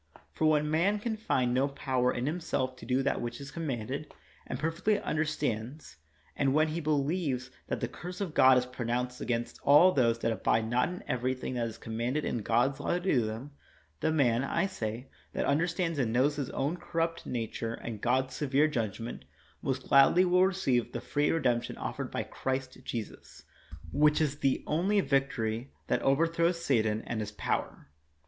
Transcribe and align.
For 0.33 0.47
when 0.49 0.71
man 0.71 0.97
can 0.97 1.15
find 1.15 1.53
no 1.53 1.67
power 1.67 2.11
in 2.11 2.25
himself 2.25 2.75
to 2.77 2.87
do 2.87 3.03
that 3.03 3.21
which 3.21 3.39
is 3.39 3.51
commanded, 3.51 4.11
and 4.47 4.57
per 4.57 4.71
fectly 4.71 4.99
understands, 5.03 5.97
and 6.35 6.55
when 6.55 6.69
he 6.69 6.79
believes 6.79 7.51
that 7.67 7.81
the 7.81 7.87
curse 7.87 8.19
of 8.19 8.33
God 8.33 8.57
is 8.57 8.65
pronounced 8.65 9.21
against 9.21 9.59
all 9.61 9.91
those 9.91 10.17
that 10.17 10.31
abide 10.31 10.67
not 10.67 10.89
in 10.89 11.03
everything 11.05 11.53
that 11.53 11.67
is 11.67 11.77
commanded 11.77 12.25
in 12.25 12.39
God's 12.39 12.79
law 12.79 12.95
to 12.95 12.99
do 12.99 13.21
them,— 13.21 13.51
the 14.01 14.11
man, 14.11 14.43
I 14.43 14.65
say, 14.65 15.07
that 15.33 15.45
understands 15.45 15.99
and 15.99 16.11
knows 16.11 16.35
his 16.37 16.49
own 16.49 16.77
corrupt 16.77 17.27
nature 17.27 17.75
and 17.75 18.01
God's 18.01 18.33
severe 18.33 18.67
judgment, 18.67 19.23
most 19.61 19.83
gladly 19.87 20.25
will 20.25 20.47
re 20.47 20.53
ceive 20.55 20.93
the 20.93 20.99
free 21.01 21.29
redemption 21.29 21.77
offered 21.77 22.09
by 22.09 22.23
Christ 22.23 22.79
Jesus, 22.83 23.43
which 23.91 24.19
is 24.19 24.39
the 24.39 24.63
only 24.65 24.99
victory 24.99 25.71
that 25.85 26.01
overthrows 26.01 26.59
Satan 26.59 27.03
and 27.05 27.19
his 27.19 27.33
power. 27.33 27.87